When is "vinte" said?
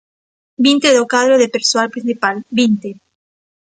0.65-0.89, 2.59-2.89